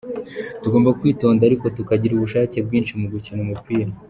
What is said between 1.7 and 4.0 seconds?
tukagira ubushake bwinshi bwo gukina umupira.